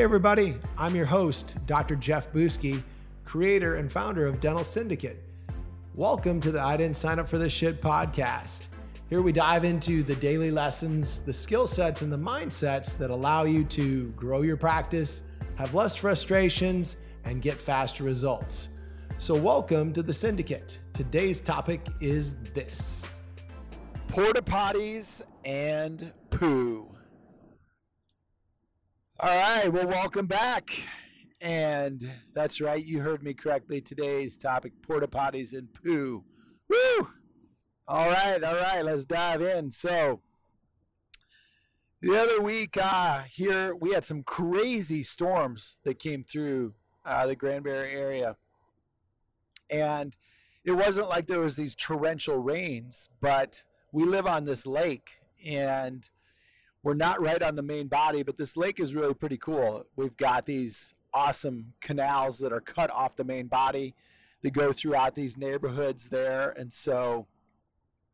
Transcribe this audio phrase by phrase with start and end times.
[0.00, 1.94] Hey, everybody, I'm your host, Dr.
[1.94, 2.82] Jeff Buske,
[3.26, 5.22] creator and founder of Dental Syndicate.
[5.94, 8.68] Welcome to the I Didn't Sign Up for This Shit podcast.
[9.10, 13.44] Here we dive into the daily lessons, the skill sets, and the mindsets that allow
[13.44, 15.20] you to grow your practice,
[15.56, 18.70] have less frustrations, and get faster results.
[19.18, 20.78] So, welcome to the Syndicate.
[20.94, 23.06] Today's topic is this
[24.08, 26.88] porta potties and poo.
[29.22, 30.70] All right, well, welcome back.
[31.42, 32.00] And
[32.32, 33.82] that's right, you heard me correctly.
[33.82, 36.24] Today's topic porta potties and poo.
[36.70, 37.08] Woo!
[37.86, 39.70] All right, all right, let's dive in.
[39.72, 40.22] So,
[42.00, 46.72] the other week uh, here, we had some crazy storms that came through
[47.04, 48.36] uh, the Granbury area.
[49.68, 50.16] And
[50.64, 56.08] it wasn't like there was these torrential rains, but we live on this lake and
[56.82, 59.84] we're not right on the main body, but this lake is really pretty cool.
[59.96, 63.94] We've got these awesome canals that are cut off the main body
[64.42, 66.50] that go throughout these neighborhoods there.
[66.56, 67.26] And so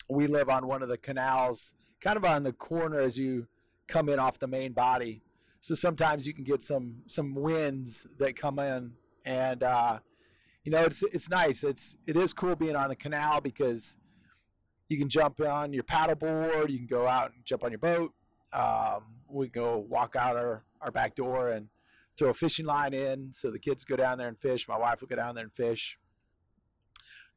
[0.09, 3.47] we live on one of the canals, kind of on the corner as you
[3.87, 5.23] come in off the main body.
[5.61, 8.93] So sometimes you can get some some winds that come in,
[9.25, 9.99] and uh,
[10.65, 11.65] you know it's it's nice.
[11.65, 13.97] It's it is cool being on a canal because
[14.89, 18.13] you can jump on your paddleboard, you can go out and jump on your boat,
[18.53, 21.69] um, we go walk out our, our back door and
[22.17, 23.33] throw a fishing line in.
[23.33, 24.69] So the kids go down there and fish.
[24.69, 25.99] My wife will go down there and fish.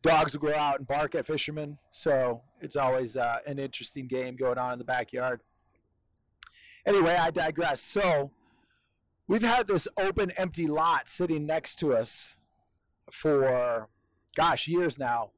[0.02, 1.78] Dogs will go out and bark at fishermen.
[1.92, 5.42] So it's always uh, an interesting game going on in the backyard.
[6.86, 7.82] Anyway, I digress.
[7.82, 8.32] So
[9.28, 12.38] we've had this open, empty lot sitting next to us
[13.12, 13.90] for,
[14.36, 15.32] gosh, years now.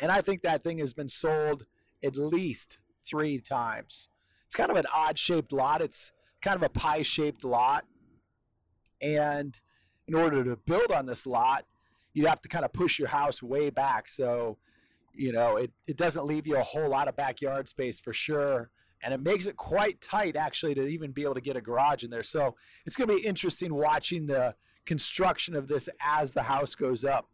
[0.00, 1.66] And I think that thing has been sold
[2.02, 4.08] at least three times.
[4.48, 5.82] It's kind of an odd shaped lot.
[5.82, 6.10] It's
[6.40, 7.84] kind of a pie shaped lot.
[9.02, 9.60] And
[10.06, 11.66] in order to build on this lot,
[12.14, 14.08] you'd have to kind of push your house way back.
[14.08, 14.56] So,
[15.12, 18.70] you know, it, it doesn't leave you a whole lot of backyard space for sure.
[19.02, 22.02] And it makes it quite tight actually to even be able to get a garage
[22.02, 22.22] in there.
[22.22, 22.56] So
[22.86, 24.54] it's going to be interesting watching the
[24.86, 27.28] construction of this as the house goes up.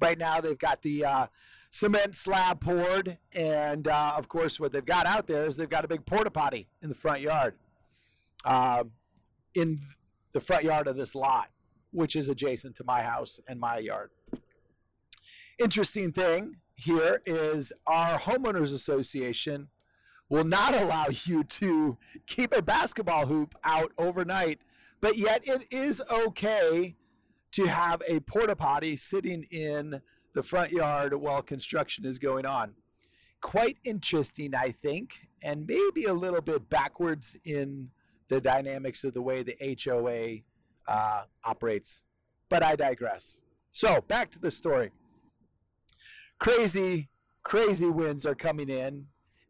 [0.00, 1.26] Right now, they've got the uh,
[1.74, 5.84] cement slab poured, and uh, of course, what they've got out there is they've got
[5.84, 7.56] a big porta potty in the front yard,
[8.44, 8.84] uh,
[9.56, 9.80] in
[10.32, 11.50] the front yard of this lot,
[11.90, 14.10] which is adjacent to my house and my yard.
[15.58, 19.66] Interesting thing here is our homeowners association
[20.28, 21.98] will not allow you to
[22.28, 24.60] keep a basketball hoop out overnight,
[25.00, 26.94] but yet it is okay
[27.50, 30.00] to have a porta potty sitting in
[30.34, 32.74] the front yard while construction is going on.
[33.40, 37.90] Quite interesting, I think, and maybe a little bit backwards in
[38.28, 40.38] the dynamics of the way the HOA
[40.92, 42.02] uh, operates.
[42.48, 43.42] But I digress.
[43.70, 44.90] So back to the story.
[46.38, 47.08] Crazy,
[47.42, 49.06] crazy winds are coming in,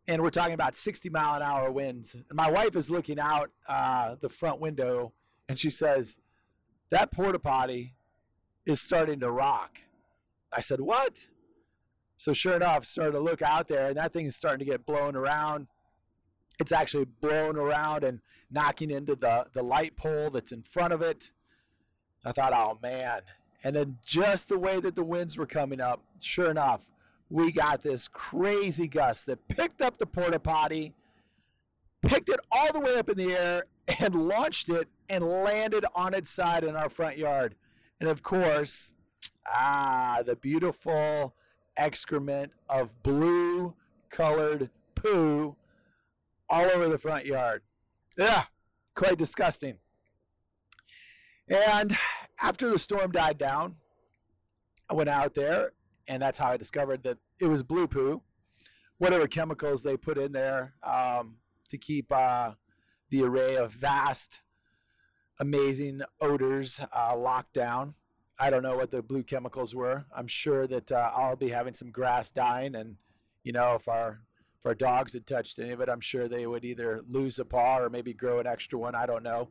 [0.06, 2.15] and we're talking about 60 mile an hour winds.
[2.15, 5.12] And my wife is looking out uh, the front window,
[5.49, 6.19] and she says,
[6.91, 7.94] "That porta potty
[8.67, 9.78] is starting to rock."
[10.54, 11.28] I said, What?
[12.16, 14.87] So sure enough, started to look out there, and that thing is starting to get
[14.87, 15.66] blown around.
[16.60, 18.20] It's actually blown around and
[18.50, 21.32] knocking into the, the light pole that's in front of it.
[22.25, 23.22] I thought, oh man.
[23.64, 26.91] And then just the way that the winds were coming up, sure enough,
[27.31, 30.94] we got this crazy gust that picked up the porta potty,
[32.03, 33.64] picked it all the way up in the air,
[34.00, 37.54] and launched it and landed on its side in our front yard.
[38.00, 38.94] And of course,
[39.47, 41.35] Ah, the beautiful
[41.77, 43.75] excrement of blue
[44.11, 45.57] colored poo
[46.49, 47.62] all over the front yard.
[48.17, 48.45] Yeah,
[48.95, 49.79] quite disgusting.
[51.49, 51.97] And
[52.41, 53.77] after the storm died down,
[54.89, 55.73] I went out there,
[56.09, 58.23] and that's how I discovered that it was blue poo,
[58.99, 61.37] whatever chemicals they put in there um,
[61.69, 62.53] to keep uh,
[63.11, 64.43] the array of vast,
[65.41, 67.94] amazing odors uh, locked down.
[68.38, 70.06] I don't know what the blue chemicals were.
[70.14, 72.96] I'm sure that uh, I'll be having some grass dying, and
[73.44, 74.20] you know, if our
[74.58, 77.44] if our dogs had touched any of it, I'm sure they would either lose a
[77.44, 78.94] paw or maybe grow an extra one.
[78.94, 79.50] I don't know.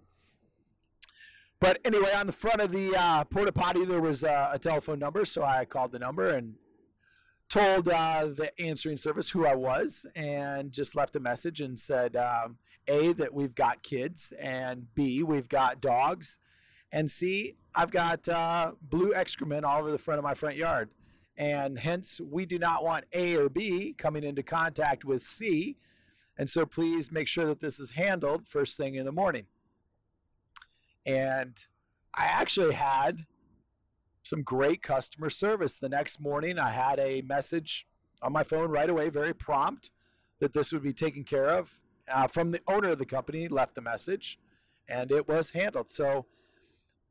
[1.59, 4.99] But anyway, on the front of the uh, porta potty, there was uh, a telephone
[4.99, 6.55] number, so I called the number and
[7.47, 12.17] told uh, the answering service who I was, and just left a message and said,
[12.17, 12.57] um,
[12.87, 16.37] a that we've got kids, and b we've got dogs
[16.93, 20.91] and C, I've got uh, blue excrement all over the front of my front yard.
[21.35, 25.75] And hence, we do not want A or B coming into contact with C.
[26.37, 29.47] And so please make sure that this is handled first thing in the morning.
[31.03, 31.65] And
[32.13, 33.25] I actually had
[34.21, 35.79] some great customer service.
[35.79, 37.87] The next morning, I had a message
[38.21, 39.89] on my phone right away, very prompt,
[40.39, 43.47] that this would be taken care of uh, from the owner of the company.
[43.47, 44.37] Left the message,
[44.87, 45.89] and it was handled.
[45.89, 46.27] So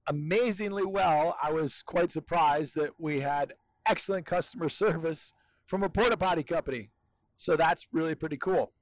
[0.06, 1.36] amazingly well.
[1.42, 3.54] I was quite surprised that we had
[3.86, 5.34] excellent customer service
[5.66, 6.90] from a porta potty company.
[7.36, 8.72] So that's really pretty cool.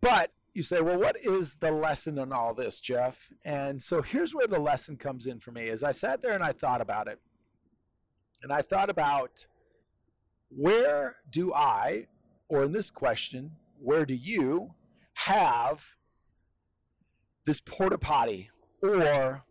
[0.00, 3.30] But you say, well, what is the lesson in all this, Jeff?
[3.44, 5.68] And so here's where the lesson comes in for me.
[5.68, 7.18] As I sat there and I thought about it,
[8.42, 9.46] and I thought about
[10.48, 12.06] where do I,
[12.48, 14.74] or in this question, where do you
[15.14, 15.96] have
[17.44, 18.50] this porta potty
[18.82, 19.44] or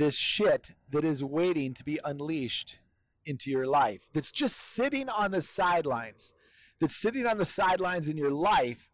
[0.00, 2.78] this shit that is waiting to be unleashed
[3.26, 6.32] into your life, that's just sitting on the sidelines,
[6.80, 8.88] that's sitting on the sidelines in your life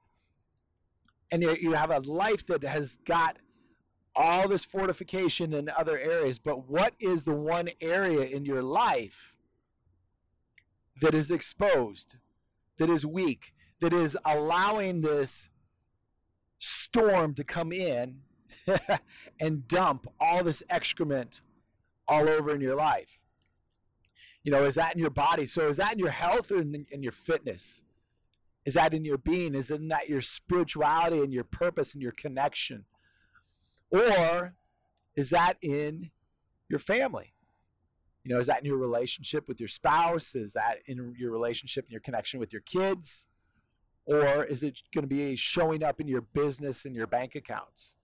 [1.30, 3.36] and you have a life that has got
[4.16, 9.36] all this fortification in other areas, but what is the one area in your life
[11.00, 12.16] that is exposed,
[12.78, 15.50] that is weak, that is allowing this
[16.58, 18.22] storm to come in
[19.40, 21.40] and dump all this excrement
[22.08, 23.20] all over in your life?
[24.42, 25.46] You know, is that in your body?
[25.46, 27.82] So is that in your health or in, in your fitness?
[28.64, 29.54] Is that in your being?
[29.54, 32.84] Is in that your spirituality and your purpose and your connection?
[33.90, 34.54] Or
[35.16, 36.10] is that in
[36.68, 37.32] your family?
[38.24, 40.34] You know, is that in your relationship with your spouse?
[40.34, 43.28] Is that in your relationship and your connection with your kids?
[44.04, 47.94] Or is it going to be showing up in your business and your bank accounts?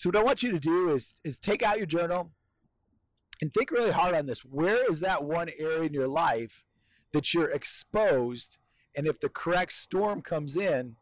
[0.00, 2.30] So what I want you to do is, is take out your journal
[3.42, 4.40] and think really hard on this.
[4.46, 6.64] Where is that one area in your life
[7.12, 8.56] that you're exposed
[8.96, 10.96] and if the correct storm comes in,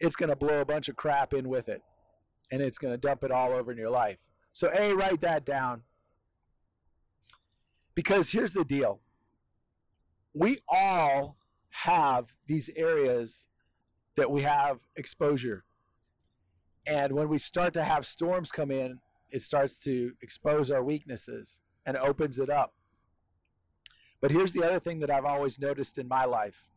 [0.00, 1.82] it's going to blow a bunch of crap in with it.
[2.50, 4.18] And it's going to dump it all over in your life.
[4.52, 5.82] So, A, write that down.
[7.94, 8.98] Because here's the deal
[10.34, 11.36] we all
[11.84, 13.46] have these areas
[14.16, 15.62] that we have exposure.
[16.86, 19.00] And when we start to have storms come in,
[19.30, 22.74] it starts to expose our weaknesses and opens it up.
[24.20, 26.68] But here's the other thing that I've always noticed in my life.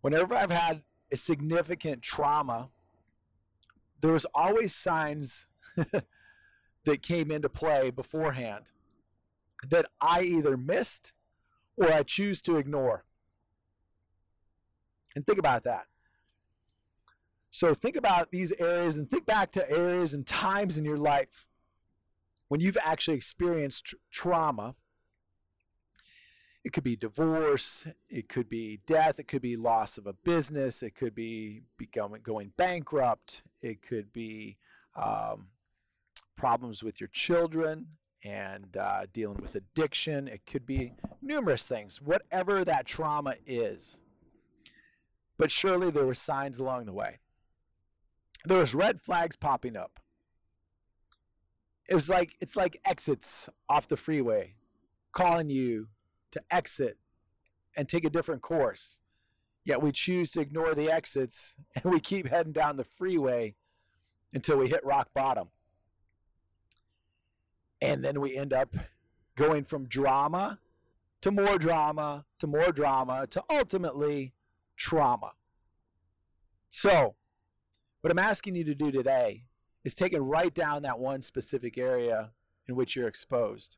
[0.00, 0.82] Whenever I've had
[1.12, 2.70] a significant trauma,
[4.00, 5.46] there was always signs
[6.84, 8.70] that came into play beforehand
[9.68, 11.12] that I either missed
[11.76, 13.04] or I choose to ignore.
[15.14, 15.86] And think about that.
[17.50, 21.46] So think about these areas and think back to areas and times in your life
[22.48, 24.74] when you've actually experienced tr- trauma
[26.64, 30.82] it could be divorce, it could be death, it could be loss of a business,
[30.82, 34.58] it could be becoming going bankrupt, it could be
[34.94, 35.48] um,
[36.36, 37.86] problems with your children
[38.22, 40.28] and uh, dealing with addiction.
[40.28, 40.92] It could be
[41.22, 44.02] numerous things, whatever that trauma is.
[45.38, 47.19] But surely there were signs along the way.
[48.44, 50.00] There was red flags popping up.
[51.88, 54.54] It was like it's like exits off the freeway
[55.12, 55.88] calling you
[56.30, 56.96] to exit
[57.76, 59.00] and take a different course.
[59.64, 63.54] Yet we choose to ignore the exits and we keep heading down the freeway
[64.32, 65.48] until we hit rock bottom.
[67.82, 68.74] And then we end up
[69.36, 70.58] going from drama
[71.22, 74.32] to more drama to more drama to ultimately
[74.76, 75.32] trauma.
[76.68, 77.16] So,
[78.00, 79.44] what I'm asking you to do today
[79.84, 82.30] is take and write down that one specific area
[82.66, 83.76] in which you're exposed.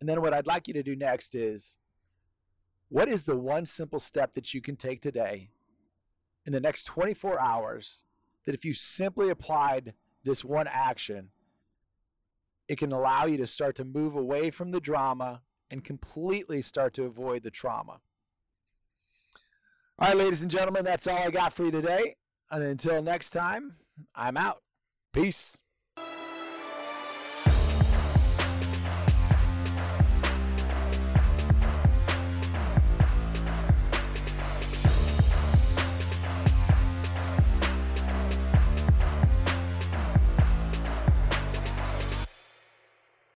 [0.00, 1.78] And then what I'd like you to do next is
[2.88, 5.50] what is the one simple step that you can take today
[6.44, 8.04] in the next 24 hours
[8.44, 11.28] that if you simply applied this one action,
[12.68, 16.94] it can allow you to start to move away from the drama and completely start
[16.94, 18.00] to avoid the trauma.
[19.98, 22.16] All right, ladies and gentlemen, that's all I got for you today.
[22.52, 23.76] And until next time,
[24.14, 24.58] I'm out.
[25.14, 25.61] Peace.